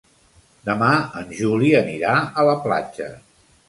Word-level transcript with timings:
Demà 0.69 0.87
en 1.21 1.29
Juli 1.41 1.71
anirà 1.83 2.19
a 2.45 2.51
la 2.53 2.61
platja. 2.69 3.17